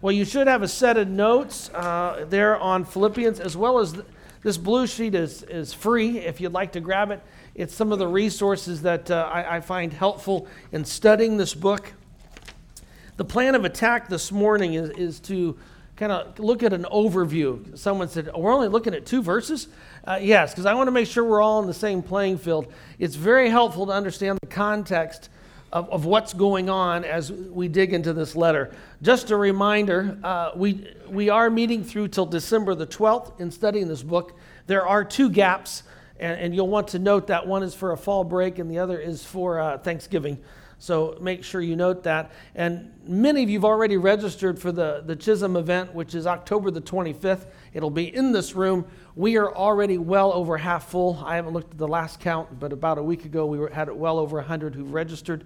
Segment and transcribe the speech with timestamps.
[0.00, 3.94] Well, you should have a set of notes uh, there on Philippians, as well as
[3.94, 4.04] th-
[4.44, 7.20] this blue sheet is, is free if you'd like to grab it.
[7.56, 11.92] It's some of the resources that uh, I, I find helpful in studying this book.
[13.16, 15.58] The plan of attack this morning is, is to
[15.96, 17.76] kind of look at an overview.
[17.76, 19.66] Someone said, oh, We're only looking at two verses?
[20.06, 22.72] Uh, yes, because I want to make sure we're all on the same playing field.
[23.00, 25.28] It's very helpful to understand the context
[25.72, 28.74] of, of what's going on as we dig into this letter.
[29.02, 33.88] Just a reminder uh, we, we are meeting through till December the 12th in studying
[33.88, 34.36] this book.
[34.66, 35.82] There are two gaps,
[36.18, 38.78] and, and you'll want to note that one is for a fall break and the
[38.78, 40.38] other is for uh, Thanksgiving.
[40.80, 42.30] So make sure you note that.
[42.54, 46.70] And many of you have already registered for the, the Chisholm event, which is October
[46.70, 47.46] the 25th.
[47.74, 48.86] It'll be in this room.
[49.18, 51.20] We are already well over half full.
[51.26, 53.90] I haven't looked at the last count, but about a week ago we were, had
[53.90, 55.44] well over 100 who've registered.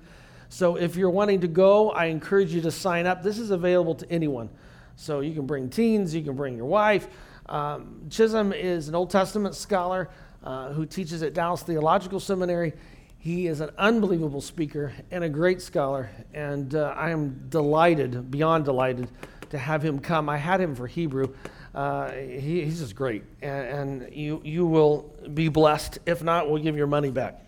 [0.51, 3.23] So if you're wanting to go, I encourage you to sign up.
[3.23, 4.51] This is available to anyone.
[4.97, 7.09] So you can bring teens, you can bring your wife.
[7.47, 10.11] Um, Chisholm is an Old Testament scholar
[10.45, 12.75] uh, who teaches at Dallas Theological Seminary.
[13.17, 18.67] He is an unbelievable speaker and a great scholar, and uh, I am delighted, beyond
[18.67, 19.09] delighted,
[19.48, 20.28] to have him come.
[20.28, 21.33] I had him for Hebrew.
[21.75, 25.98] Uh, he, he's just great, and, and, you, you will be blessed.
[26.05, 27.47] If not, we'll give your money back.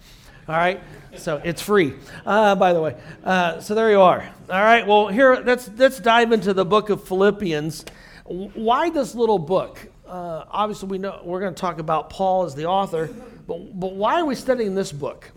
[0.48, 0.80] All right,
[1.16, 1.94] so it's free,
[2.24, 2.96] uh, by the way.
[3.22, 4.26] Uh, so there you are.
[4.48, 7.84] All right, well, here, let's, let's dive into the book of Philippians.
[8.24, 9.86] Why this little book?
[10.06, 13.10] Uh, obviously, we know we're going to talk about Paul as the author,
[13.46, 15.30] but, but why are we studying this book?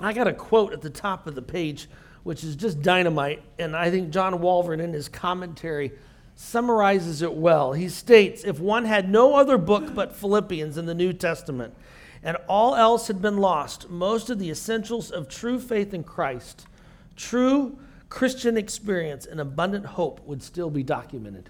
[0.00, 1.88] I got a quote at the top of the page,
[2.24, 5.92] which is just dynamite, and I think John Walvoord in his commentary
[6.42, 7.72] summarizes it well.
[7.72, 11.74] He states If one had no other book but Philippians in the New Testament,
[12.22, 16.66] and all else had been lost, most of the essentials of true faith in Christ,
[17.16, 21.48] true Christian experience, and abundant hope would still be documented.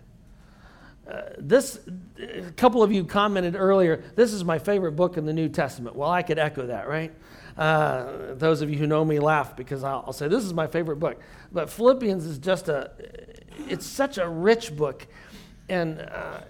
[1.09, 1.81] Uh, this,
[2.19, 5.97] a couple of you commented earlier, this is my favorite book in the New Testament.
[5.97, 7.13] Well, I could echo that, right?
[7.57, 10.67] Uh, those of you who know me laugh because I'll, I'll, say this is my
[10.67, 11.21] favorite book.
[11.51, 12.93] But Philippians is just a,
[13.69, 15.07] it's such a rich book.
[15.69, 16.41] And, uh,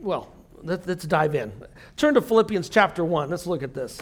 [0.00, 1.52] well, let, let's dive in.
[1.96, 3.30] Turn to Philippians chapter 1.
[3.30, 4.00] Let's look at this.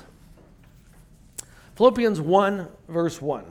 [1.77, 3.45] Philippians 1, verse 1.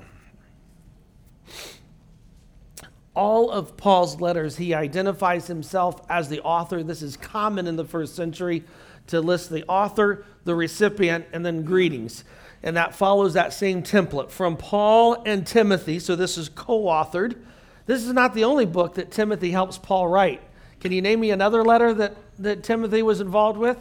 [3.19, 6.83] All of Paul's letters, he identifies himself as the author.
[6.83, 8.63] This is common in the first century
[9.07, 12.23] to list the author, the recipient, and then greetings
[12.61, 15.99] and that follows that same template from Paul and Timothy.
[15.99, 17.37] So this is co authored.
[17.85, 20.41] This is not the only book that Timothy helps Paul write.
[20.79, 23.77] Can you name me another letter that, that Timothy was involved with?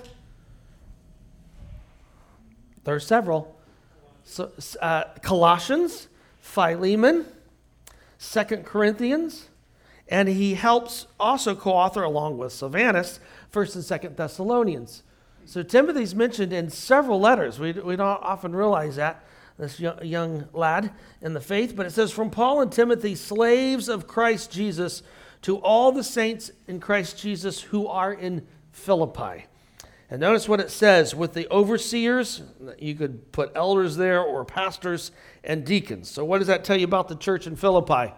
[2.84, 3.56] There are several.
[4.25, 4.50] So,
[4.81, 6.09] uh, Colossians,
[6.41, 7.27] Philemon,
[8.19, 9.49] Second Corinthians,
[10.09, 13.21] and he helps also co author along with Silvanus,
[13.53, 15.03] 1st and 2nd Thessalonians.
[15.45, 17.59] So Timothy's mentioned in several letters.
[17.59, 19.25] We, we don't often realize that,
[19.59, 20.93] this young, young lad
[21.23, 21.75] in the faith.
[21.75, 25.03] But it says, From Paul and Timothy, slaves of Christ Jesus,
[25.43, 29.47] to all the saints in Christ Jesus who are in Philippi.
[30.11, 32.43] And notice what it says with the overseers,
[32.79, 35.11] you could put elders there or pastors
[35.45, 36.11] and deacons.
[36.11, 38.15] So, what does that tell you about the church in Philippi?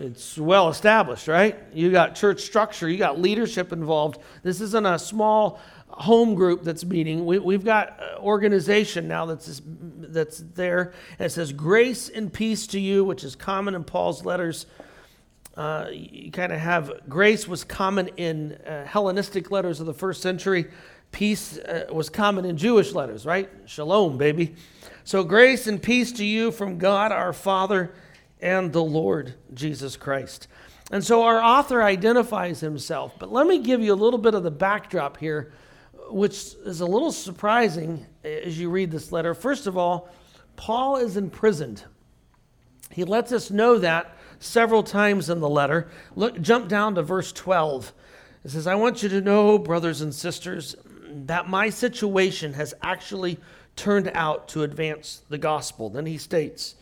[0.00, 1.58] it's well established, right?
[1.72, 4.18] You got church structure, you got leadership involved.
[4.42, 7.26] This isn't a small home group that's meeting.
[7.26, 10.92] We, have got uh, organization now that's, that's there.
[11.18, 14.66] And it says, Grace and peace to you, which is common in Paul's letters.
[15.56, 20.22] Uh, you kind of have grace was common in uh, Hellenistic letters of the first
[20.22, 20.70] century.
[21.12, 23.50] Peace uh, was common in Jewish letters, right?
[23.66, 24.54] Shalom, baby.
[25.02, 27.92] So, grace and peace to you from God our Father
[28.40, 30.46] and the Lord Jesus Christ.
[30.90, 33.14] And so our author identifies himself.
[33.18, 35.52] But let me give you a little bit of the backdrop here,
[36.10, 39.32] which is a little surprising as you read this letter.
[39.32, 40.08] First of all,
[40.56, 41.84] Paul is imprisoned.
[42.90, 45.88] He lets us know that several times in the letter.
[46.16, 47.92] Look, jump down to verse 12.
[48.44, 50.74] It says, I want you to know, brothers and sisters,
[51.08, 53.38] that my situation has actually
[53.76, 55.90] turned out to advance the gospel.
[55.90, 56.74] Then he states,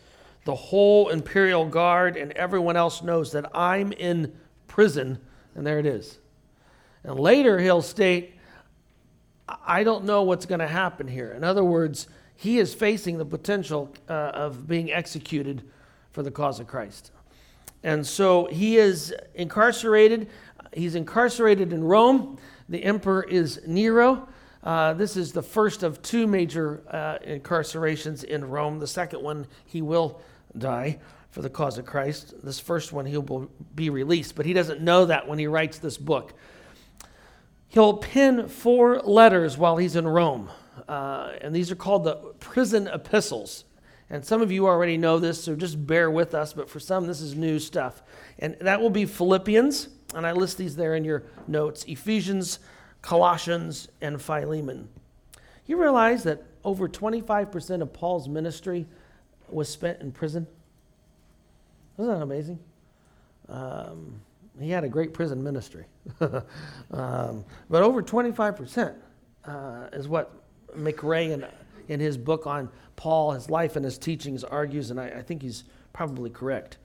[0.45, 4.33] the whole imperial guard and everyone else knows that I'm in
[4.67, 5.19] prison,
[5.53, 6.17] and there it is.
[7.03, 8.35] And later he'll state,
[9.47, 11.31] I don't know what's going to happen here.
[11.31, 15.63] In other words, he is facing the potential uh, of being executed
[16.11, 17.11] for the cause of Christ.
[17.83, 20.29] And so he is incarcerated.
[20.73, 22.37] He's incarcerated in Rome.
[22.67, 24.27] The emperor is Nero.
[24.61, 28.79] Uh, this is the first of two major uh, incarcerations in Rome.
[28.79, 30.21] The second one he will
[30.57, 30.99] die.
[31.29, 32.33] for the cause of Christ.
[32.43, 35.97] This first one, he'll be released, but he doesn't know that when he writes this
[35.97, 36.33] book.
[37.67, 40.49] He'll pen four letters while he's in Rome,
[40.87, 43.63] uh, and these are called the prison epistles.
[44.09, 47.05] And some of you already know this, so just bear with us, but for some,
[47.05, 48.01] this is new stuff.
[48.39, 52.59] And that will be Philippians, and I list these there in your notes Ephesians,
[53.01, 54.89] Colossians, and Philemon.
[55.67, 58.87] You realize that over 25% of Paul's ministry
[59.49, 60.47] was spent in prison?
[61.99, 62.59] Isn't that amazing?
[63.47, 64.21] Um,
[64.59, 65.85] he had a great prison ministry.
[66.91, 68.95] um, but over 25%
[69.45, 70.33] uh, is what
[70.75, 71.45] McRay in,
[71.89, 75.41] in his book on Paul, his life and his teachings argues, and I, I think
[75.41, 76.77] he's probably correct.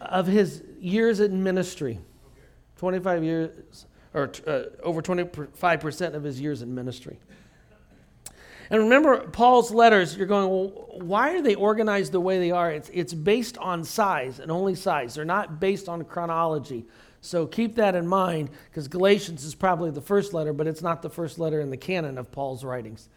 [0.00, 1.92] Of his years in ministry.
[1.92, 2.46] Okay.
[2.76, 7.18] 25 years, or uh, over 25% of his years in ministry.
[8.70, 12.70] And remember, Paul's letters, you're going, well, why are they organized the way they are?
[12.70, 15.14] It's, it's based on size and only size.
[15.14, 16.84] They're not based on chronology.
[17.24, 21.00] So keep that in mind because Galatians is probably the first letter, but it's not
[21.00, 23.08] the first letter in the canon of Paul's writings.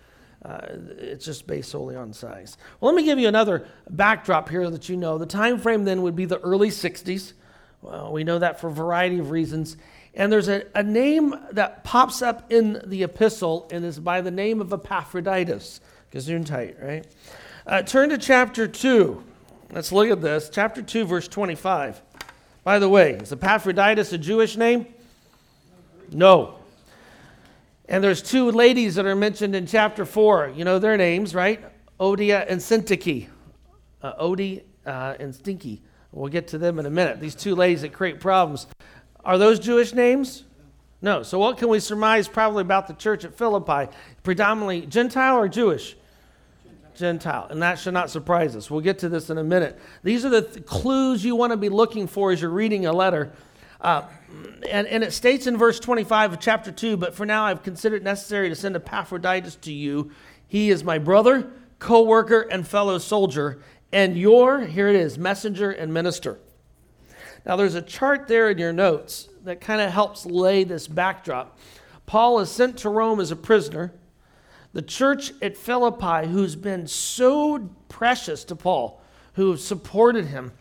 [0.43, 0.59] Uh,
[0.97, 2.57] it's just based solely on size.
[2.79, 5.17] Well, let me give you another backdrop here that you know.
[5.17, 7.33] The time frame then would be the early 60s.
[7.81, 9.75] Well, we know that for a variety of reasons.
[10.13, 14.31] And there's a, a name that pops up in the epistle, and is by the
[14.31, 15.81] name of Epaphroditus.
[16.13, 17.05] Gesundheit, right?
[17.65, 19.21] Uh, turn to chapter 2.
[19.73, 20.49] Let's look at this.
[20.49, 22.01] Chapter 2, verse 25.
[22.67, 24.87] By the way, is Epaphroditus a Jewish name?
[26.11, 26.55] No.
[27.87, 30.51] And there's two ladies that are mentioned in chapter 4.
[30.53, 31.63] You know their names, right?
[31.97, 33.29] Euodia and Syntyche.
[34.03, 34.35] Uh,
[34.85, 35.81] uh, and Stinky.
[36.11, 37.21] We'll get to them in a minute.
[37.21, 38.67] These two ladies that create problems.
[39.23, 40.43] Are those Jewish names?
[41.01, 41.23] No.
[41.23, 43.89] So, what can we surmise probably about the church at Philippi?
[44.23, 45.95] Predominantly Gentile or Jewish?
[46.97, 47.47] Gentile.
[47.49, 48.69] And that should not surprise us.
[48.69, 49.79] We'll get to this in a minute.
[50.03, 52.93] These are the th- clues you want to be looking for as you're reading a
[52.93, 53.31] letter.
[53.79, 54.03] Uh,
[54.69, 57.97] and, and it states in verse 25 of chapter 2 But for now I've considered
[57.97, 60.11] it necessary to send Epaphroditus to you.
[60.47, 63.61] He is my brother, co worker, and fellow soldier,
[63.91, 66.39] and your, here it is, messenger and minister.
[67.45, 71.57] Now, there's a chart there in your notes that kind of helps lay this backdrop.
[72.05, 73.93] Paul is sent to Rome as a prisoner.
[74.77, 79.01] The church at Philippi, who's been so precious to Paul,
[79.33, 80.51] who supported him,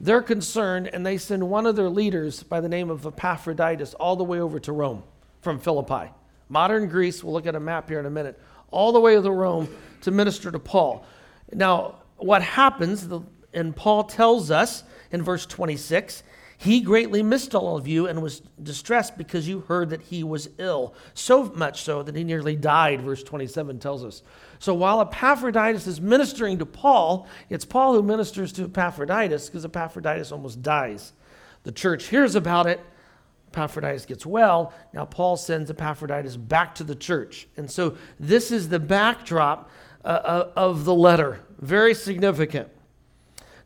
[0.00, 4.16] they're concerned and they send one of their leaders by the name of Epaphroditus all
[4.16, 5.02] the way over to Rome
[5.42, 6.10] from Philippi.
[6.48, 8.40] Modern Greece, we'll look at a map here in a minute,
[8.70, 9.68] all the way to Rome
[10.00, 11.04] to minister to Paul.
[11.52, 13.06] Now, what happens,
[13.52, 16.22] and Paul tells us in verse 26,
[16.58, 20.48] he greatly missed all of you and was distressed because you heard that he was
[20.58, 20.94] ill.
[21.12, 24.22] So much so that he nearly died, verse 27 tells us.
[24.58, 30.32] So while Epaphroditus is ministering to Paul, it's Paul who ministers to Epaphroditus because Epaphroditus
[30.32, 31.12] almost dies.
[31.64, 32.80] The church hears about it.
[33.48, 34.72] Epaphroditus gets well.
[34.94, 37.48] Now Paul sends Epaphroditus back to the church.
[37.58, 39.70] And so this is the backdrop
[40.04, 41.40] uh, uh of the letter.
[41.58, 42.68] Very significant.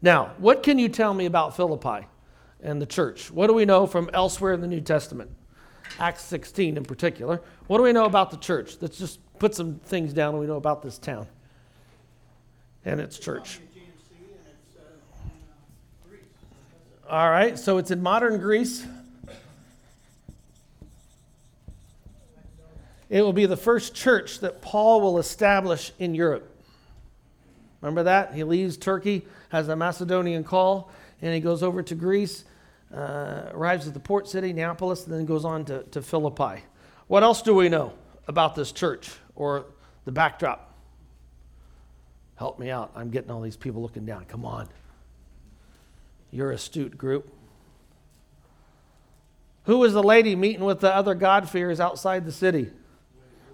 [0.03, 2.07] Now, what can you tell me about Philippi?
[2.63, 3.31] And the church.
[3.31, 5.31] What do we know from elsewhere in the New Testament?
[5.99, 7.43] Acts 16 in particular.
[7.67, 8.77] What do we know about the church?
[8.81, 11.27] Let's just put some things down we know about this town
[12.85, 13.61] and its church.
[17.09, 18.87] All right, so it's in modern Greece.
[23.09, 26.49] It will be the first church that Paul will establish in Europe.
[27.81, 28.35] Remember that?
[28.35, 32.45] He leaves Turkey, has a Macedonian call, and he goes over to Greece
[32.95, 36.63] uh, arrives at the port city, Neapolis, and then goes on to, to Philippi.
[37.07, 37.93] What else do we know
[38.29, 39.67] about this church or
[40.05, 40.75] the backdrop?
[42.37, 42.91] Help me out.
[42.95, 44.25] I'm getting all these people looking down.
[44.25, 44.69] Come on.
[46.31, 47.33] You're astute group.
[49.65, 52.71] Who was the lady meeting with the other God-fearers outside the city?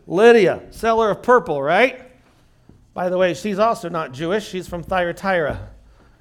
[0.07, 2.02] Lydia, seller of purple, right?
[2.95, 4.49] By the way, she's also not Jewish.
[4.49, 5.69] She's from Thyatira,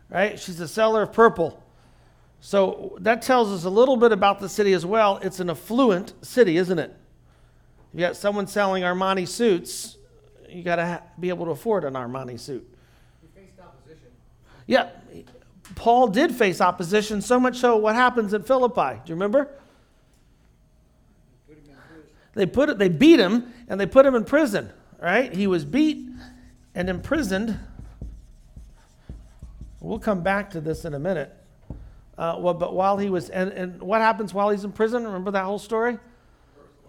[0.10, 0.40] right?
[0.40, 1.62] She's a seller of purple.
[2.46, 5.18] So that tells us a little bit about the city as well.
[5.24, 6.96] It's an affluent city, isn't it?
[7.92, 9.98] If You got someone selling Armani suits,
[10.48, 12.64] you got to ha- be able to afford an Armani suit.
[13.24, 14.10] He faced opposition.
[14.68, 14.90] Yeah,
[15.74, 19.02] Paul did face opposition, so much so what happens in Philippi?
[19.04, 19.50] Do you remember?
[22.36, 24.72] They put it, they beat him and they put him in prison,
[25.02, 25.34] right?
[25.34, 26.08] He was beat
[26.76, 27.58] and imprisoned.
[29.80, 31.36] We'll come back to this in a minute.
[32.18, 35.04] Uh, well, but while he was, and, and what happens while he's in prison?
[35.04, 35.98] Remember that whole story?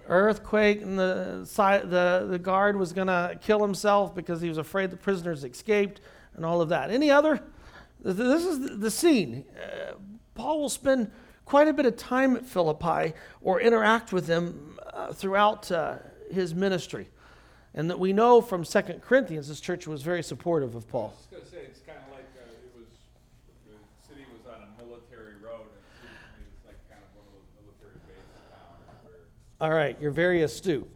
[0.09, 1.43] earthquake, and the,
[1.85, 6.01] the, the guard was going to kill himself because he was afraid the prisoners escaped,
[6.37, 6.91] and all of that.
[6.91, 7.41] Any other?
[8.03, 9.45] This is the scene.
[9.61, 9.95] Uh,
[10.35, 11.11] Paul will spend
[11.45, 15.97] quite a bit of time at Philippi or interact with them uh, throughout uh,
[16.31, 17.09] his ministry.
[17.75, 21.09] And that we know from Second Corinthians, this church was very supportive of I Paul.
[21.09, 22.89] was just gonna say, it's kinda like, uh, it was,
[23.67, 27.05] the city was on a military road, and it seems to me it's like kind
[27.05, 30.87] of one of those military bases towns where All right, you're very astute.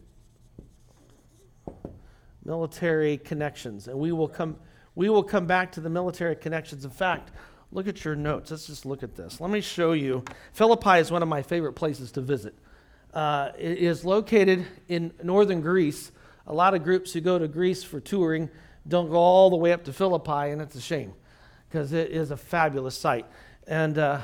[2.45, 4.55] Military connections, and we will come.
[4.93, 6.85] We will come back to the military connections.
[6.85, 7.31] In fact,
[7.71, 8.51] look at your notes.
[8.51, 9.41] Let's just look at this.
[9.41, 10.23] Let me show you.
[10.53, 12.53] Philippi is one of my favorite places to visit.
[13.15, 16.11] Uh, it is located in northern Greece.
[16.45, 18.47] A lot of groups who go to Greece for touring
[18.87, 21.13] don't go all the way up to Philippi, and it's a shame
[21.67, 23.25] because it is a fabulous site.
[23.65, 24.21] And uh,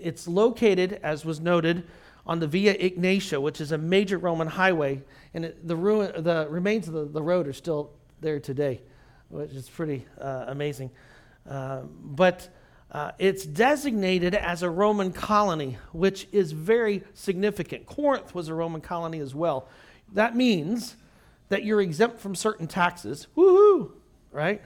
[0.00, 1.84] it's located, as was noted,
[2.28, 6.46] on the Via Egnatia, which is a major Roman highway, and it, the, ruin, the
[6.50, 8.82] remains of the, the road are still there today,
[9.30, 10.90] which is pretty uh, amazing.
[11.48, 12.46] Uh, but
[12.92, 17.86] uh, it's designated as a Roman colony, which is very significant.
[17.86, 19.66] Corinth was a Roman colony as well.
[20.12, 20.96] That means
[21.48, 23.26] that you're exempt from certain taxes.
[23.36, 23.90] Woohoo!
[24.32, 24.62] Right?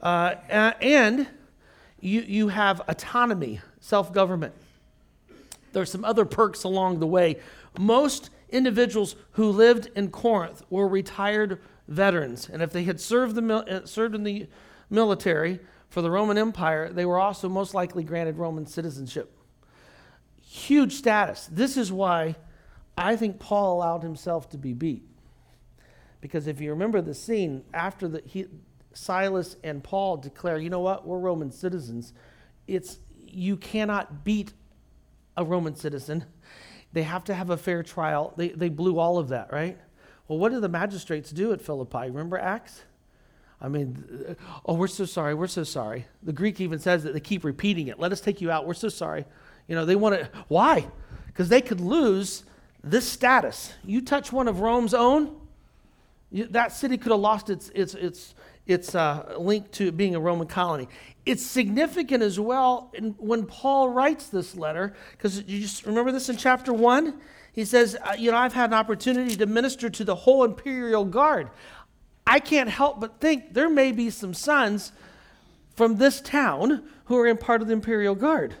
[0.00, 1.26] Uh, and
[2.00, 4.54] you, you have autonomy, self government.
[5.72, 7.40] There's some other perks along the way.
[7.78, 13.54] Most individuals who lived in Corinth were retired veterans, and if they had served, the,
[13.54, 14.46] uh, served in the
[14.90, 19.36] military for the Roman Empire, they were also most likely granted Roman citizenship.
[20.40, 21.48] Huge status.
[21.50, 22.36] This is why
[22.96, 25.02] I think Paul allowed himself to be beat.
[26.20, 28.46] Because if you remember the scene after the, he,
[28.92, 32.12] Silas and Paul declare, you know what, we're Roman citizens,
[32.66, 34.52] it's you cannot beat
[35.36, 36.24] a Roman citizen.
[36.92, 38.34] They have to have a fair trial.
[38.36, 39.78] They, they blew all of that, right?
[40.28, 42.06] Well, what do the magistrates do at Philippi?
[42.10, 42.82] Remember Acts?
[43.60, 44.36] I mean,
[44.66, 45.34] oh, we're so sorry.
[45.34, 46.06] We're so sorry.
[46.22, 47.98] The Greek even says that they keep repeating it.
[47.98, 48.66] Let us take you out.
[48.66, 49.24] We're so sorry.
[49.68, 50.28] You know, they want to.
[50.48, 50.88] Why?
[51.26, 52.44] Because they could lose
[52.82, 53.72] this status.
[53.84, 55.36] You touch one of Rome's own,
[56.30, 58.34] you, that city could have lost its, its, its,
[58.66, 60.88] its uh, link to being a Roman colony.
[61.26, 66.28] It's significant as well in, when Paul writes this letter, because you just remember this
[66.28, 67.20] in chapter 1?
[67.52, 71.04] He says, uh, You know, I've had an opportunity to minister to the whole imperial
[71.04, 71.50] guard.
[72.26, 74.92] I can't help but think there may be some sons
[75.74, 78.54] from this town who are in part of the imperial guard.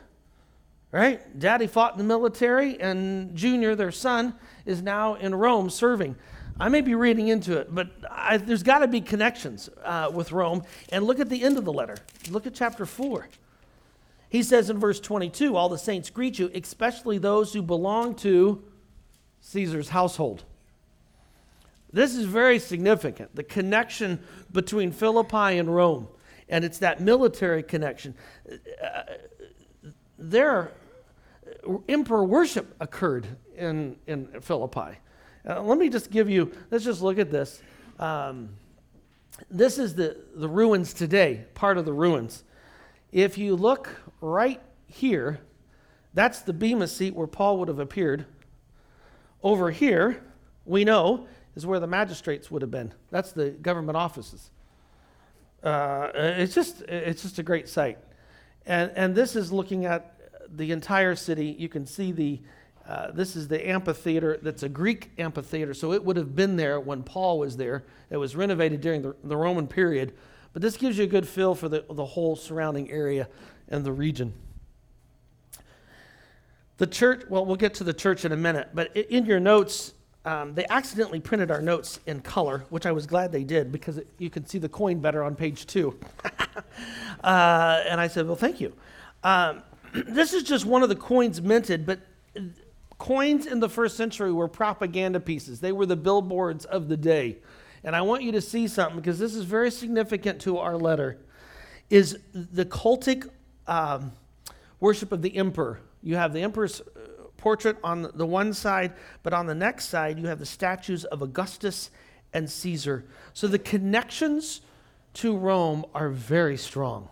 [0.90, 1.38] Right?
[1.38, 4.34] Daddy fought in the military, and Junior, their son,
[4.66, 6.16] is now in Rome serving.
[6.60, 10.32] I may be reading into it, but I, there's got to be connections uh, with
[10.32, 10.62] Rome.
[10.90, 11.96] And look at the end of the letter.
[12.30, 13.28] Look at chapter 4.
[14.28, 18.62] He says in verse 22 All the saints greet you, especially those who belong to
[19.40, 20.44] Caesar's household.
[21.92, 26.08] This is very significant the connection between Philippi and Rome.
[26.48, 28.14] And it's that military connection.
[28.50, 29.02] Uh,
[30.18, 30.72] there,
[31.88, 34.98] emperor worship occurred in, in Philippi.
[35.48, 37.60] Uh, let me just give you, let's just look at this.
[37.98, 38.50] Um,
[39.50, 42.44] this is the, the ruins today, part of the ruins.
[43.10, 43.88] If you look
[44.20, 45.40] right here,
[46.14, 48.26] that's the Bema seat where Paul would have appeared.
[49.42, 50.22] Over here,
[50.64, 52.94] we know, is where the magistrates would have been.
[53.10, 54.50] That's the government offices.
[55.62, 57.98] Uh, it's just it's just a great sight,
[58.66, 60.18] and and this is looking at
[60.56, 61.54] the entire city.
[61.58, 62.40] You can see the
[62.86, 64.38] uh, this is the amphitheater.
[64.42, 67.84] That's a Greek amphitheater, so it would have been there when Paul was there.
[68.10, 70.12] It was renovated during the, the Roman period,
[70.52, 73.28] but this gives you a good feel for the the whole surrounding area
[73.68, 74.32] and the region.
[76.78, 77.24] The church.
[77.28, 79.94] Well, we'll get to the church in a minute, but in your notes.
[80.24, 83.98] Um, they accidentally printed our notes in color, which I was glad they did because
[83.98, 85.98] it, you can see the coin better on page two.
[87.24, 88.72] uh, and I said, Well, thank you.
[89.24, 91.98] Um, this is just one of the coins minted, but
[93.02, 95.58] coins in the first century were propaganda pieces.
[95.58, 97.38] They were the billboards of the day.
[97.82, 101.18] And I want you to see something because this is very significant to our letter.
[101.90, 103.28] Is the cultic
[103.66, 104.12] um,
[104.78, 105.80] worship of the emperor.
[106.00, 106.84] You have the emperor's uh,
[107.38, 108.92] portrait on the one side,
[109.24, 111.90] but on the next side, you have the statues of Augustus
[112.32, 113.04] and Caesar.
[113.32, 114.60] So the connections
[115.14, 117.08] to Rome are very strong.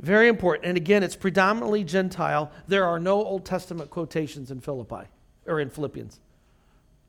[0.00, 0.66] Very important.
[0.66, 2.52] And again, it's predominantly Gentile.
[2.68, 5.08] There are no Old Testament quotations in Philippi
[5.46, 6.20] or in Philippians.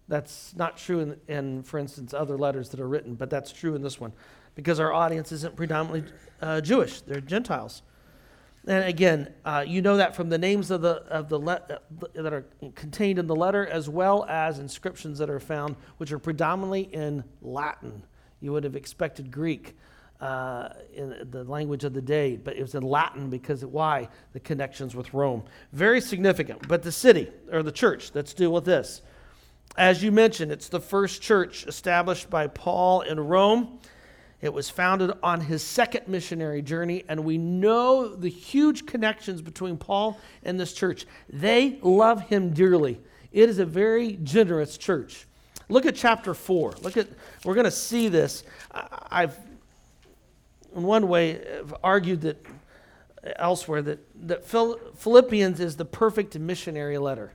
[0.08, 3.76] That's not true in, in for instance, other letters that are written, but that's true
[3.76, 4.12] in this one
[4.56, 7.84] because our audience isn't predominantly uh, Jewish, they're Gentiles.
[8.68, 12.08] And again, uh, you know that from the names of the of the le- uh,
[12.16, 16.20] that are contained in the letter, as well as inscriptions that are found, which are
[16.20, 18.04] predominantly in Latin.
[18.42, 19.78] You would have expected Greek
[20.22, 24.10] uh, in the language of the day, but it was in Latin because why?
[24.34, 25.44] The connections with Rome.
[25.72, 26.68] Very significant.
[26.68, 29.02] But the city or the church, let's deal with this.
[29.78, 33.80] As you mentioned, it's the first church established by Paul in Rome.
[34.42, 39.78] It was founded on his second missionary journey, and we know the huge connections between
[39.78, 41.06] Paul and this church.
[41.30, 43.00] They love him dearly.
[43.32, 45.28] It is a very generous church.
[45.68, 46.76] Look at chapter 4.
[46.82, 47.08] Look at
[47.44, 48.44] we're going to see this.
[49.12, 49.38] I've
[50.76, 52.46] in one way have argued that
[53.36, 57.34] elsewhere that, that Philippians is the perfect missionary letter.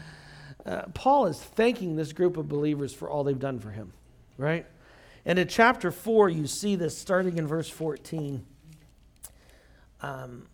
[0.66, 3.92] uh, Paul is thanking this group of believers for all they've done for him,
[4.38, 4.66] right?
[5.24, 8.44] And in chapter 4, you see this starting in verse 14.
[10.02, 10.46] Um,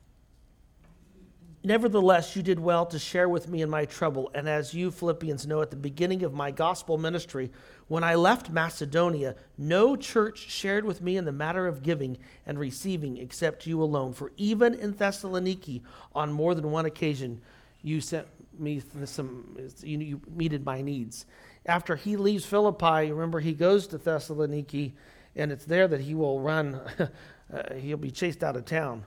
[1.63, 4.31] Nevertheless, you did well to share with me in my trouble.
[4.35, 7.51] And as you Philippians know, at the beginning of my gospel ministry,
[7.91, 12.57] when I left Macedonia, no church shared with me in the matter of giving and
[12.57, 14.13] receiving except you alone.
[14.13, 15.83] For even in Thessaloniki,
[16.15, 17.41] on more than one occasion,
[17.83, 21.27] you sent me some, you, meted my needs.
[21.67, 24.93] After he leaves Philippi, remember he goes to Thessaloniki,
[25.35, 26.81] and it's there that he will run,
[27.53, 29.05] uh, he'll be chased out of town.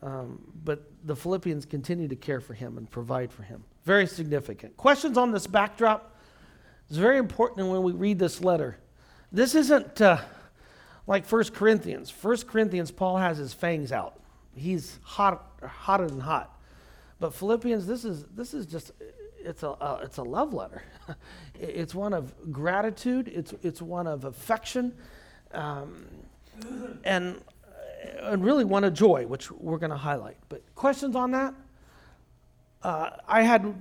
[0.00, 3.64] Um, but the Philippians continue to care for him and provide for him.
[3.82, 4.76] Very significant.
[4.76, 6.11] Questions on this backdrop?
[6.92, 8.76] It's very important when we read this letter.
[9.32, 10.18] This isn't uh,
[11.06, 12.12] like 1 Corinthians.
[12.12, 14.20] 1 Corinthians, Paul has his fangs out.
[14.54, 16.60] He's hot, hotter than hot.
[17.18, 18.92] But Philippians, this is, this is just,
[19.38, 20.82] it's a, uh, it's a love letter.
[21.58, 24.94] it's one of gratitude, it's, it's one of affection.
[25.52, 26.04] Um,
[27.04, 27.40] and
[28.20, 30.36] and really one of joy, which we're going to highlight.
[30.50, 31.54] But questions on that?
[32.82, 33.74] Uh, I had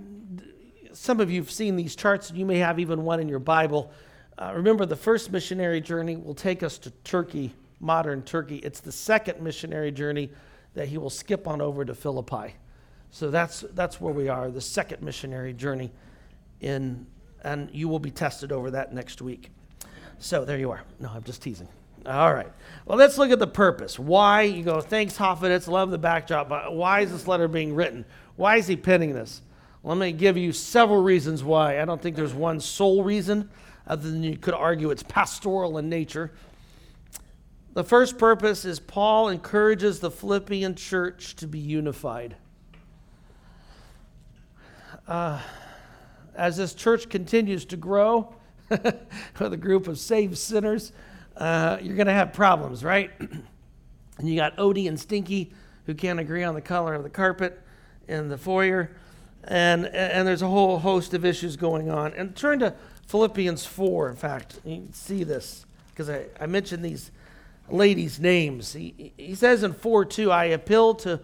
[0.94, 3.40] some of you have seen these charts, and you may have even one in your
[3.40, 3.92] Bible.
[4.38, 8.58] Uh, remember, the first missionary journey will take us to Turkey, modern Turkey.
[8.58, 10.30] It's the second missionary journey
[10.74, 12.56] that he will skip on over to Philippi.
[13.12, 15.92] So that's, that's where we are, the second missionary journey.
[16.62, 17.06] In,
[17.44, 19.50] and you will be tested over that next week.
[20.20, 20.84] So there you are.
[21.00, 21.68] No, I'm just teasing.
[22.06, 22.52] All right.
[22.86, 24.00] Well, let's look at the purpose.
[24.00, 24.44] Why?
[24.44, 25.68] You go, thanks, Hoffmanitz.
[25.68, 26.50] Love the backdrop.
[26.50, 28.06] But why is this letter being written?
[28.38, 29.42] Why is he penning this?
[29.84, 31.82] Let me give you several reasons why.
[31.82, 33.50] I don't think there's one sole reason,
[33.88, 36.32] other than you could argue it's pastoral in nature.
[37.74, 42.36] The first purpose is Paul encourages the Philippian church to be unified.
[45.08, 45.40] Uh,
[46.36, 48.36] as this church continues to grow
[48.70, 50.92] with a group of saved sinners,
[51.38, 53.10] uh, you're going to have problems, right?
[53.20, 55.54] and you got Odie and Stinky
[55.86, 57.60] who can't agree on the color of the carpet
[58.08, 58.92] in the foyer.
[59.44, 62.14] And, and there's a whole host of issues going on.
[62.14, 62.76] And turn to
[63.08, 64.60] Philippians 4, in fact.
[64.64, 67.12] You see this because I, I mentioned these
[67.70, 68.74] ladies' names.
[68.74, 71.20] He, he says in 4 2, I appeal to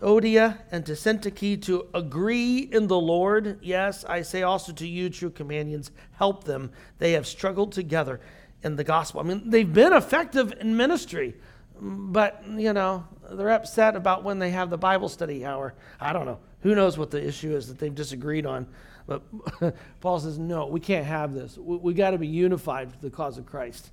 [0.00, 3.58] Euodia and to Syntyche to agree in the Lord.
[3.62, 6.70] Yes, I say also to you, true companions, help them.
[6.98, 8.20] They have struggled together
[8.62, 9.20] in the gospel.
[9.20, 11.34] I mean, they've been effective in ministry,
[11.80, 15.74] but, you know, they're upset about when they have the Bible study hour.
[16.00, 16.38] I don't know.
[16.60, 18.66] Who knows what the issue is that they've disagreed on?
[19.06, 19.22] But
[20.00, 21.58] Paul says, no, we can't have this.
[21.58, 23.90] We, we got to be unified for the cause of Christ.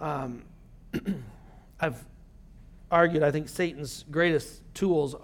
[0.00, 0.44] Um,
[1.80, 2.04] I've
[2.90, 5.14] argued, I think Satan's greatest tools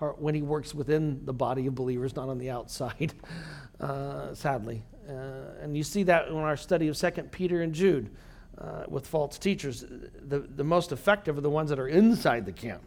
[0.00, 3.14] are when he works within the body of believers, not on the outside,
[3.80, 4.82] uh, sadly.
[5.08, 8.10] Uh, and you see that in our study of 2 Peter and Jude
[8.58, 9.84] uh, with false teachers.
[10.28, 12.82] The, the most effective are the ones that are inside the camp.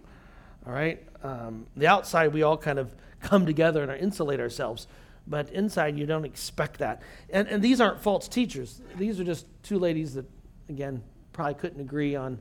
[0.66, 1.04] All right?
[1.24, 4.88] Um, the outside, we all kind of come together and insulate ourselves.
[5.28, 7.02] But inside, you don't expect that.
[7.30, 8.82] And, and these aren't false teachers.
[8.98, 10.26] These are just two ladies that,
[10.70, 11.04] again,
[11.34, 12.40] probably couldn't agree on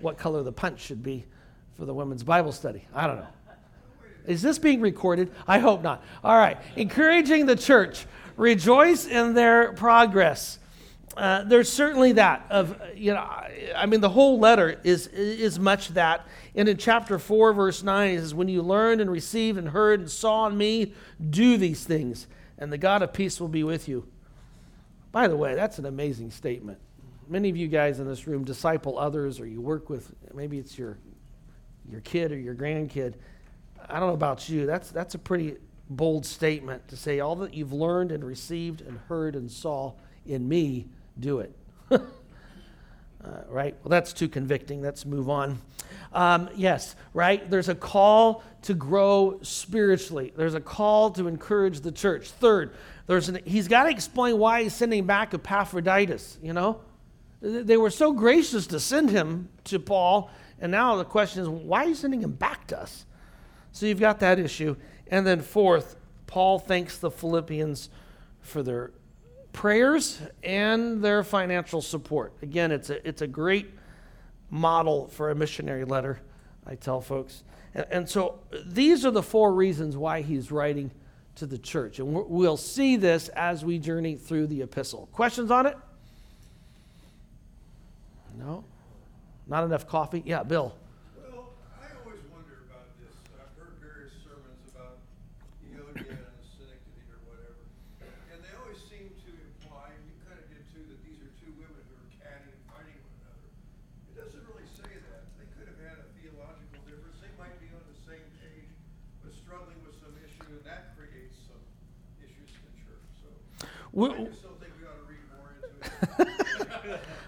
[0.00, 1.24] what color the punch should be
[1.76, 2.86] for the women's Bible study.
[2.94, 3.26] I don't know.
[4.26, 5.32] Is this being recorded?
[5.48, 6.04] I hope not.
[6.22, 6.58] All right.
[6.76, 8.06] Encouraging the church
[8.36, 10.58] rejoice in their progress.
[11.16, 13.20] Uh, there's certainly that of you know
[13.76, 18.10] I mean the whole letter is is much that and in chapter 4 verse 9
[18.10, 20.94] it says when you learned and received and heard and saw in me
[21.28, 24.06] do these things and the God of peace will be with you.
[25.10, 26.78] By the way, that's an amazing statement.
[27.28, 30.78] Many of you guys in this room disciple others or you work with maybe it's
[30.78, 30.96] your
[31.90, 33.14] your kid or your grandkid.
[33.88, 34.64] I don't know about you.
[34.64, 35.56] That's that's a pretty
[35.90, 39.92] bold statement to say, All that you've learned and received and heard and saw
[40.26, 41.54] in me, do it.
[41.90, 41.98] uh,
[43.48, 43.76] right?
[43.82, 44.82] Well, that's too convicting.
[44.82, 45.58] Let's move on.
[46.12, 47.48] Um, yes, right?
[47.48, 50.32] There's a call to grow spiritually.
[50.36, 52.30] There's a call to encourage the church.
[52.30, 52.74] Third,
[53.06, 56.80] there's an, he's got to explain why he's sending back Epaphroditus, you know?
[57.40, 61.84] They were so gracious to send him to Paul, and now the question is, why
[61.84, 63.04] are you sending him back to us?
[63.72, 64.76] So you've got that issue.
[65.08, 65.96] And then fourth,
[66.26, 67.90] Paul thanks the Philippians
[68.40, 68.92] for their
[69.52, 72.32] prayers and their financial support.
[72.42, 73.70] Again, it's a, it's a great
[74.50, 76.20] model for a missionary letter,
[76.66, 77.44] I tell folks.
[77.74, 80.90] And, and so these are the four reasons why he's writing
[81.36, 81.98] to the church.
[81.98, 85.08] And we'll see this as we journey through the epistle.
[85.12, 85.76] Questions on it?
[88.38, 88.64] No?
[89.46, 90.22] Not enough coffee?
[90.24, 90.74] Yeah, Bill.
[91.16, 93.12] Well, I always wonder about this.
[93.36, 95.00] I've heard various sermons about
[95.68, 97.60] Euodia and Synecdoche or whatever.
[98.32, 101.32] And they always seem to imply, and you kind of did too, that these are
[101.40, 103.48] two women who are catty and fighting one another.
[104.12, 105.28] It doesn't really say that.
[105.36, 107.20] They could have had a theological difference.
[107.20, 108.72] They might be on the same page,
[109.20, 111.60] but struggling with some issue, and that creates some
[112.22, 113.06] issues in the church.
[113.20, 114.28] So I just don't think we.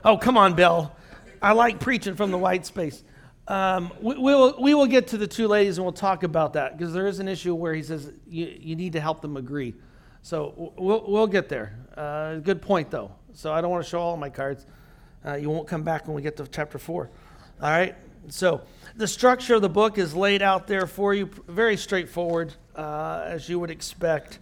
[0.04, 0.94] Oh, come on, Bill.
[1.40, 3.02] I like preaching from the white space.
[3.48, 6.52] Um, we, we, will, we will get to the two ladies and we'll talk about
[6.54, 9.38] that because there is an issue where he says you, you need to help them
[9.38, 9.74] agree.
[10.20, 11.78] So we'll, we'll get there.
[11.96, 13.12] Uh, good point, though.
[13.32, 14.66] So I don't want to show all my cards.
[15.24, 17.10] Uh, you won't come back when we get to chapter four.
[17.62, 17.94] All right?
[18.28, 18.62] So
[18.96, 23.48] the structure of the book is laid out there for you, very straightforward, uh, as
[23.48, 24.38] you would expect.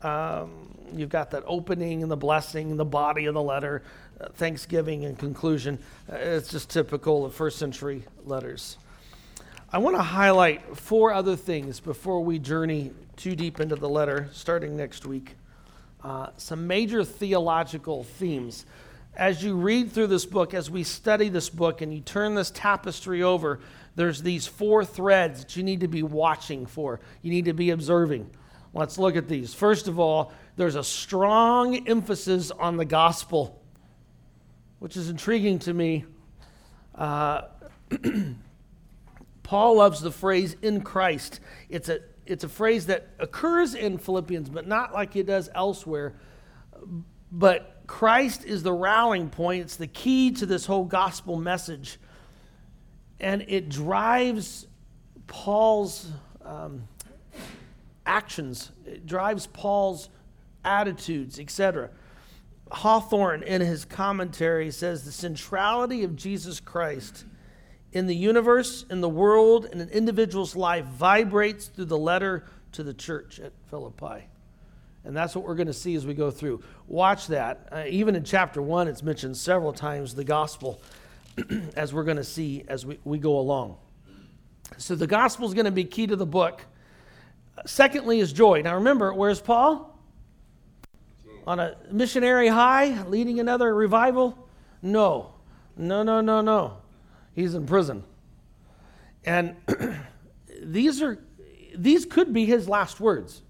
[0.00, 3.82] Um, you've got that opening and the blessing, and the body of the letter,
[4.20, 5.78] uh, thanksgiving and conclusion.
[6.10, 8.78] Uh, it's just typical of first century letters.
[9.72, 14.28] I want to highlight four other things before we journey too deep into the letter,
[14.32, 15.36] starting next week.
[16.04, 18.66] Uh, some major theological themes.
[19.14, 22.50] As you read through this book, as we study this book, and you turn this
[22.50, 23.60] tapestry over,
[23.94, 27.70] there's these four threads that you need to be watching for, you need to be
[27.70, 28.28] observing.
[28.74, 29.52] Let's look at these.
[29.52, 33.62] First of all, there's a strong emphasis on the gospel
[34.82, 36.04] which is intriguing to me.
[36.96, 37.42] Uh,
[39.44, 41.38] Paul loves the phrase in Christ.
[41.68, 46.14] It's a, it's a phrase that occurs in Philippians, but not like it does elsewhere.
[47.30, 52.00] But Christ is the rallying point, it's the key to this whole gospel message.
[53.20, 54.66] And it drives
[55.28, 56.10] Paul's
[56.44, 56.88] um,
[58.04, 60.08] actions, it drives Paul's
[60.64, 61.90] attitudes, etc.
[62.70, 67.24] Hawthorne, in his commentary, says the centrality of Jesus Christ
[67.92, 72.82] in the universe, in the world, in an individual's life vibrates through the letter to
[72.82, 74.28] the church at Philippi.
[75.04, 76.62] And that's what we're going to see as we go through.
[76.86, 77.68] Watch that.
[77.70, 80.80] Uh, even in chapter 1, it's mentioned several times the gospel,
[81.76, 83.76] as we're going to see as we, we go along.
[84.78, 86.64] So the gospel is going to be key to the book.
[87.66, 88.62] Secondly, is joy.
[88.62, 89.91] Now remember, where's Paul?
[91.46, 94.48] On a missionary high leading another revival?
[94.80, 95.34] No.
[95.76, 96.78] No, no, no, no.
[97.34, 98.04] He's in prison.
[99.24, 99.56] And
[100.62, 101.18] these are
[101.74, 103.42] these could be his last words.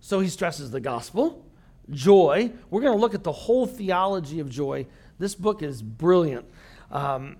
[0.00, 1.44] So he stresses the gospel,
[1.90, 2.52] joy.
[2.70, 4.86] We're going to look at the whole theology of joy.
[5.18, 6.46] This book is brilliant.
[6.90, 7.36] Um,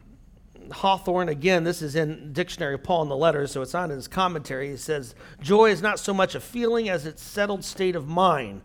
[0.73, 3.97] Hawthorne, again, this is in Dictionary of Paul in the letters, so it's not in
[3.97, 4.71] his commentary.
[4.71, 8.63] He says, Joy is not so much a feeling as its settled state of mind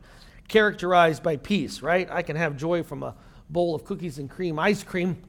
[0.47, 2.09] characterized by peace, right?
[2.11, 3.15] I can have joy from a
[3.49, 5.21] bowl of cookies and cream ice cream,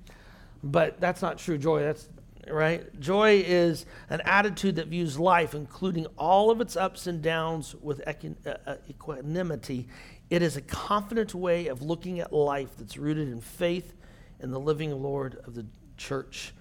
[0.62, 1.82] but that's not true joy.
[1.82, 2.08] That's
[2.48, 2.98] right?
[3.00, 8.06] Joy is an attitude that views life, including all of its ups and downs, with
[8.06, 9.88] uh, uh, equanimity.
[10.30, 13.94] It is a confident way of looking at life that's rooted in faith
[14.40, 16.52] in the living Lord of the church.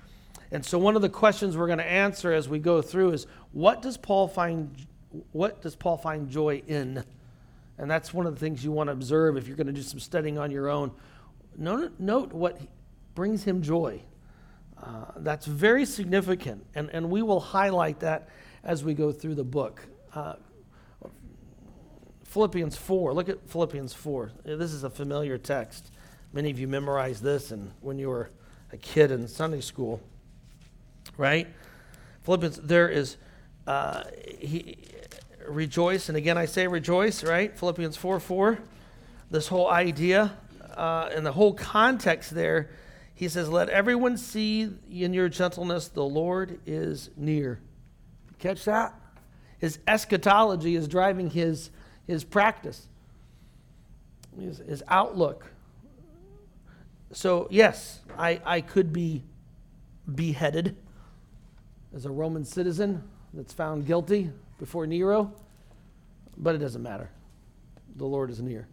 [0.51, 3.25] And so one of the questions we're going to answer as we go through is
[3.51, 4.75] what does Paul find
[5.31, 7.03] what does Paul find joy in?
[7.77, 9.81] And that's one of the things you want to observe if you're going to do
[9.81, 10.91] some studying on your own.
[11.57, 12.59] Note, note what
[13.15, 14.01] brings him joy.
[14.81, 18.27] Uh, that's very significant, and, and we will highlight that
[18.63, 19.81] as we go through the book.
[20.13, 20.33] Uh,
[22.25, 23.13] Philippians 4.
[23.13, 24.31] Look at Philippians 4.
[24.43, 25.91] This is a familiar text.
[26.33, 28.31] Many of you memorized this and when you were
[28.71, 30.01] a kid in Sunday school,
[31.15, 31.47] right?
[32.23, 33.17] Philippians, there is,
[33.67, 34.05] uh,
[34.39, 34.77] he,
[35.47, 36.09] rejoice.
[36.09, 37.57] And again, I say rejoice, right?
[37.57, 38.59] Philippians 4 4.
[39.31, 40.37] This whole idea
[40.75, 42.69] uh, and the whole context there,
[43.13, 47.59] he says, Let everyone see in your gentleness the Lord is near.
[48.39, 48.93] Catch that?
[49.59, 51.69] His eschatology is driving his,
[52.05, 52.87] his practice,
[54.37, 55.45] his, his outlook.
[57.11, 59.23] So, yes, I, I could be
[60.13, 60.75] beheaded.
[61.95, 63.03] as a Roman citizen
[63.33, 64.31] that's found guilty
[64.63, 65.33] before Nero,
[66.37, 67.09] but it doesn't matter.
[67.97, 68.65] The Lord is near.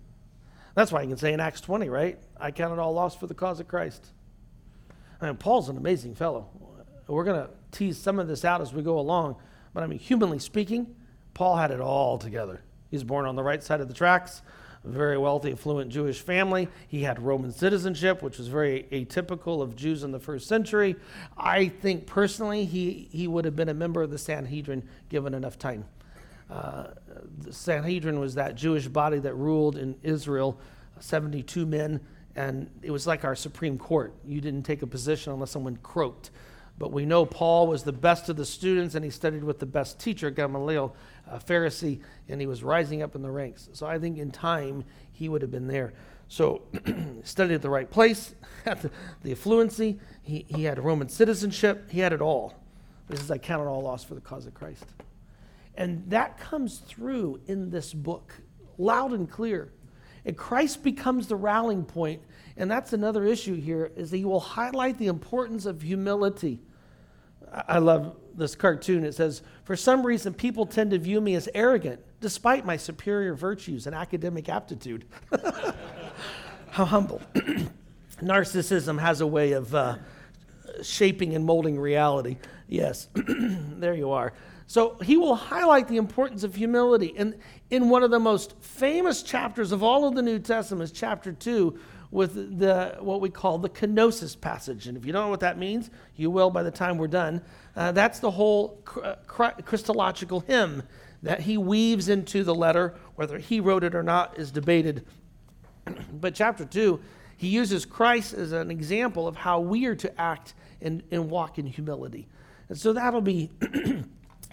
[0.77, 2.17] That's why you can say in Acts 20, right?
[2.39, 4.07] I count it all lost for the cause of Christ.
[5.21, 6.49] I mean, Paul's an amazing fellow.
[7.09, 9.35] We're going to tease some of this out as we go along,
[9.75, 10.95] but I mean, humanly speaking,
[11.35, 12.63] Paul had it all together.
[12.89, 14.43] He's born on the right side of the tracks,
[14.85, 16.69] very wealthy, affluent Jewish family.
[16.89, 20.97] He had Roman citizenship, which was very atypical of Jews in the first century.
[21.37, 25.59] I think personally he, he would have been a member of the Sanhedrin given enough
[25.59, 25.85] time.
[26.51, 26.89] Uh,
[27.39, 30.59] the Sanhedrin was that Jewish body that ruled in Israel,
[30.99, 32.01] 72 men,
[32.35, 34.15] and it was like our Supreme Court.
[34.25, 36.31] You didn't take a position unless someone croaked.
[36.81, 39.67] But we know Paul was the best of the students, and he studied with the
[39.67, 40.97] best teacher, Gamaliel,
[41.31, 43.69] a Pharisee, and he was rising up in the ranks.
[43.75, 45.93] So I think in time he would have been there.
[46.29, 46.63] So
[47.23, 48.91] studied at the right place, had the,
[49.23, 52.55] the affluency, he, he had Roman citizenship, he had it all.
[53.11, 54.87] This is I count it all lost for the cause of Christ.
[55.75, 58.33] And that comes through in this book,
[58.79, 59.71] loud and clear.
[60.25, 62.23] And Christ becomes the rallying point,
[62.57, 66.61] and that's another issue here, is that he will highlight the importance of humility.
[67.53, 69.05] I love this cartoon.
[69.05, 73.35] It says, For some reason, people tend to view me as arrogant, despite my superior
[73.35, 75.05] virtues and academic aptitude.
[76.71, 77.21] How humble.
[78.23, 79.97] Narcissism has a way of uh,
[80.83, 82.37] shaping and molding reality.
[82.69, 84.33] Yes, there you are.
[84.67, 87.13] So he will highlight the importance of humility.
[87.17, 87.35] And
[87.71, 91.33] in one of the most famous chapters of all of the New Testament is chapter
[91.33, 91.77] 2
[92.11, 94.87] with the what we call the kenosis passage.
[94.87, 97.43] And if you don't know what that means, you will by the time we're done.
[97.77, 100.83] Uh, that's the whole uh, Christological hymn
[101.23, 102.95] that he weaves into the letter.
[103.15, 105.07] Whether he wrote it or not is debated.
[106.13, 107.01] but chapter 2,
[107.37, 111.59] he uses Christ as an example of how we are to act and, and walk
[111.59, 112.27] in humility.
[112.69, 113.51] And so that'll be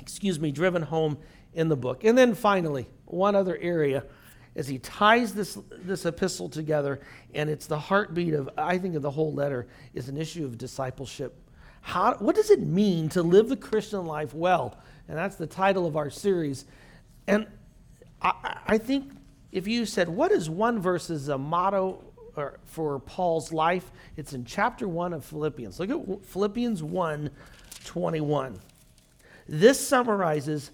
[0.08, 1.18] excuse me, driven home
[1.54, 2.06] in the book.
[2.06, 4.06] And then finally, one other area
[4.58, 7.00] as he ties this, this epistle together,
[7.36, 10.58] and it's the heartbeat of, I think, of the whole letter, is an issue of
[10.58, 11.40] discipleship.
[11.82, 14.78] How, what does it mean to live the Christian life well?
[15.08, 16.66] And that's the title of our series.
[17.28, 17.46] And
[18.20, 19.12] I, I think
[19.52, 22.04] if you said, what is one verse as a uh, motto
[22.66, 23.92] for Paul's life?
[24.18, 25.80] It's in chapter 1 of Philippians.
[25.80, 27.30] Look at Philippians 1
[27.86, 28.60] 21.
[29.48, 30.72] This summarizes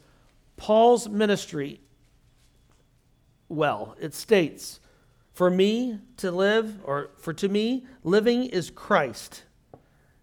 [0.58, 1.80] Paul's ministry
[3.54, 3.96] well.
[4.00, 4.80] It states,
[5.34, 9.44] For me to live, or for to me, living is Christ,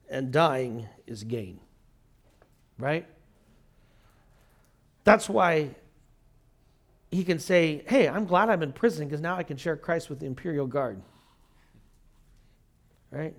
[0.09, 1.61] and dying is gain.
[2.79, 3.07] Right?
[5.05, 5.71] That's why
[7.11, 10.09] he can say, Hey, I'm glad I'm in prison because now I can share Christ
[10.09, 11.03] with the imperial guard.
[13.11, 13.35] Right?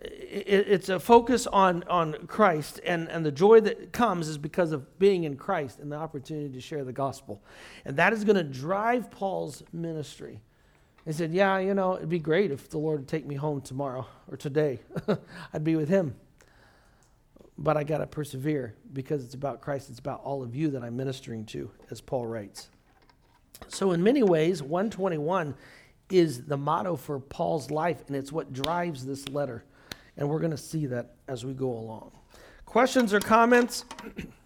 [0.00, 4.98] It's a focus on, on Christ, and, and the joy that comes is because of
[4.98, 7.42] being in Christ and the opportunity to share the gospel.
[7.84, 10.40] And that is going to drive Paul's ministry.
[11.04, 13.60] He said, Yeah, you know, it'd be great if the Lord would take me home
[13.60, 14.78] tomorrow or today.
[15.52, 16.14] I'd be with him.
[17.56, 19.90] But I got to persevere because it's about Christ.
[19.90, 22.68] It's about all of you that I'm ministering to, as Paul writes.
[23.66, 25.56] So, in many ways, 121
[26.08, 29.64] is the motto for Paul's life, and it's what drives this letter.
[30.18, 32.10] And we're going to see that as we go along.
[32.66, 33.84] Questions or comments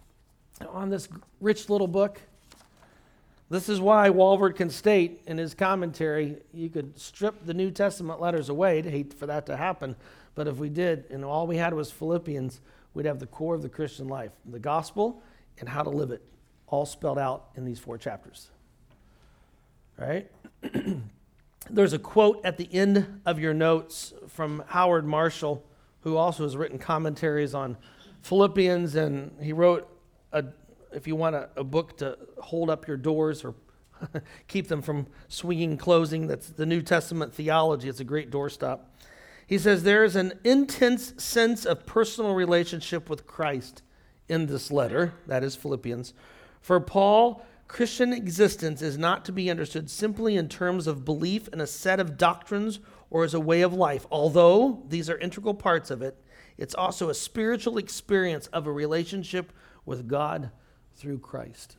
[0.69, 1.09] on this
[1.41, 2.21] rich little book?
[3.49, 8.21] This is why Walvoord can state in his commentary you could strip the New Testament
[8.21, 8.77] letters away.
[8.77, 9.95] I'd hate for that to happen.
[10.35, 12.61] But if we did, and all we had was Philippians,
[12.93, 15.21] we'd have the core of the Christian life the gospel
[15.59, 16.23] and how to live it,
[16.67, 18.49] all spelled out in these four chapters.
[19.97, 20.31] Right?
[21.69, 25.63] There's a quote at the end of your notes from Howard Marshall,
[26.01, 27.77] who also has written commentaries on
[28.21, 29.87] Philippians, and he wrote,
[30.33, 30.43] a,
[30.91, 33.55] if you want a, a book to hold up your doors or
[34.47, 37.87] keep them from swinging closing, that's the New Testament theology.
[37.87, 38.79] It's a great doorstop.
[39.47, 43.83] He says there is an intense sense of personal relationship with Christ
[44.27, 46.13] in this letter, that is Philippians.
[46.61, 51.59] For Paul, Christian existence is not to be understood simply in terms of belief in
[51.59, 54.05] a set of doctrines or as a way of life.
[54.11, 56.15] Although these are integral parts of it,
[56.55, 59.51] it's also a spiritual experience of a relationship
[59.87, 60.51] with God
[60.93, 61.77] through Christ.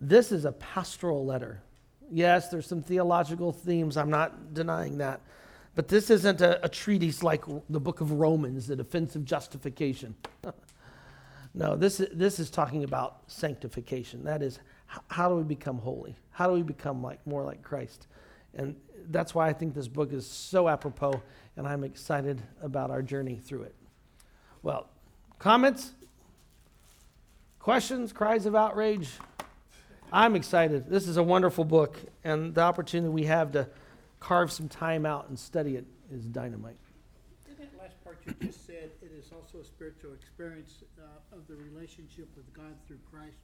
[0.00, 1.62] This is a pastoral letter.
[2.08, 5.20] Yes, there's some theological themes, I'm not denying that.
[5.74, 10.14] But this isn't a, a treatise like the book of Romans, the defense of justification.
[11.54, 14.22] no, this, this is talking about sanctification.
[14.22, 14.60] That is,
[15.08, 16.16] how do we become holy?
[16.30, 18.06] How do we become like more like Christ?
[18.54, 18.76] And
[19.10, 21.22] that's why I think this book is so apropos,
[21.56, 23.74] and I'm excited about our journey through it.
[24.62, 24.88] Well,
[25.38, 25.92] comments,
[27.66, 29.10] Questions, cries of outrage?
[30.12, 30.88] I'm excited.
[30.88, 33.66] This is a wonderful book, and the opportunity we have to
[34.20, 36.76] carve some time out and study it is dynamite.
[37.48, 41.44] In that last part you just said, it is also a spiritual experience uh, of
[41.48, 43.38] the relationship with God through Christ.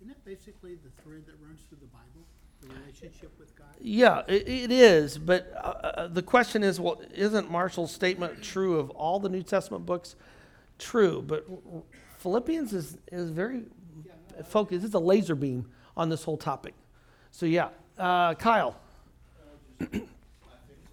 [0.00, 2.24] Isn't that basically the thread that runs through the Bible,
[2.62, 3.66] the relationship with God?
[3.78, 8.78] Yeah, it, it is, but uh, uh, the question is, well, isn't Marshall's statement true
[8.78, 10.16] of all the New Testament books?
[10.78, 11.46] True, but
[12.16, 13.64] Philippians is, is very
[14.46, 14.86] focused.
[14.86, 15.66] It's a laser beam
[15.98, 16.72] on this whole topic.
[17.30, 18.80] So yeah, uh, Kyle.
[19.80, 20.08] I think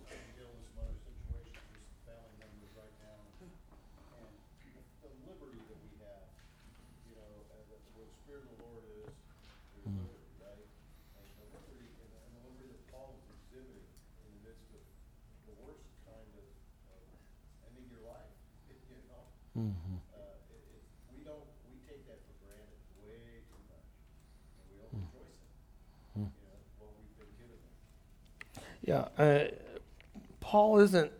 [0.04, 3.16] I can deal with some other situations with family members right now.
[3.24, 6.28] And the, the liberty that we have,
[7.08, 10.68] you know, and the, where the spirit of the Lord is, there's liberty, right?
[11.16, 14.68] And the liberty, and the, and the liberty that Paul was exhibiting in the midst
[14.76, 14.84] of
[15.48, 16.46] the worst kind of,
[16.92, 17.02] of
[17.72, 18.32] ending your life,
[18.92, 19.24] you know?
[20.14, 20.84] Uh, it, it,
[21.16, 23.88] we don't, we take that for granted way too much.
[24.60, 25.40] And we don't rejoice
[26.16, 27.64] in, it, you know, what we've been given.
[28.84, 29.48] Yeah, uh,
[30.40, 31.12] Paul isn't,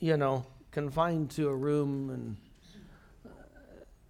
[0.00, 2.36] you know, confined to a room and
[3.24, 3.30] uh,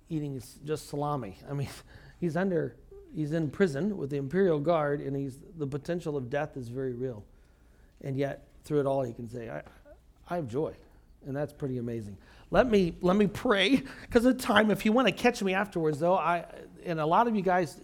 [0.09, 1.37] eating just salami.
[1.49, 1.69] I mean,
[2.21, 2.77] he's under,
[3.15, 6.95] he's in prison with the imperial guard, and he's the potential of death is very
[6.95, 7.25] real,
[8.03, 9.63] and yet through it all, he can say, "I,
[10.29, 10.75] I have joy,"
[11.27, 12.17] and that's pretty amazing.
[12.51, 14.71] Let me let me pray because of time.
[14.71, 16.45] If you want to catch me afterwards, though, I
[16.85, 17.81] and a lot of you guys,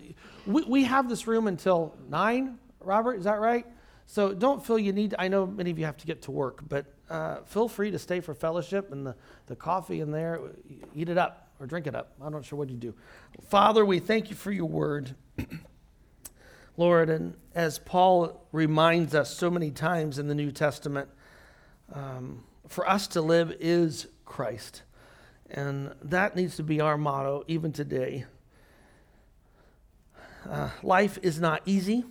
[0.47, 2.59] we, we have this room until nine.
[2.81, 3.67] Robert, is that right?
[4.07, 5.15] So don't feel you need.
[5.19, 7.99] I know many of you have to get to work, but uh, feel free to
[7.99, 9.15] stay for fellowship and the,
[9.47, 10.41] the coffee in there.
[10.95, 12.13] Eat it up or drink it up.
[12.21, 12.95] I'm not sure what you do.
[13.49, 15.15] Father, we thank you for your word.
[16.81, 21.11] Lord, and as Paul reminds us so many times in the New Testament,
[21.93, 24.81] um, for us to live is Christ.
[25.51, 28.25] And that needs to be our motto even today.
[30.49, 32.03] Uh, life is not easy,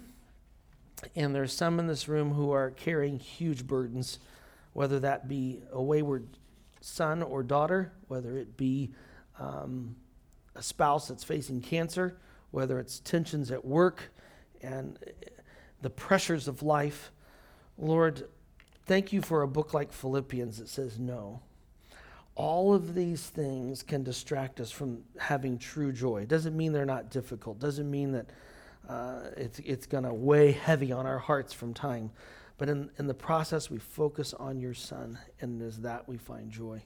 [1.16, 4.20] and there's some in this room who are carrying huge burdens,
[4.74, 6.28] whether that be a wayward
[6.80, 8.92] son or daughter, whether it be
[9.40, 9.96] um,
[10.54, 12.20] a spouse that's facing cancer,
[12.52, 14.12] whether it's tensions at work
[14.62, 15.00] and
[15.82, 17.12] the pressures of life.
[17.78, 18.28] Lord,
[18.86, 21.42] thank you for a book like Philippians that says no.
[22.36, 26.26] All of these things can distract us from having true joy.
[26.26, 27.60] Doesn't mean they're not difficult.
[27.60, 28.28] Doesn't mean that
[28.88, 32.12] uh, it's, it's going to weigh heavy on our hearts from time.
[32.58, 36.18] But in, in the process, we focus on your Son, and it is that we
[36.18, 36.82] find joy.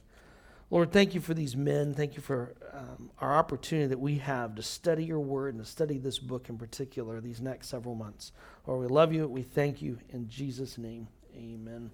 [0.73, 1.93] Lord, thank you for these men.
[1.93, 5.69] Thank you for um, our opportunity that we have to study your word and to
[5.69, 8.31] study this book in particular these next several months.
[8.65, 9.27] Lord, we love you.
[9.27, 9.99] We thank you.
[10.09, 11.91] In Jesus' name, amen.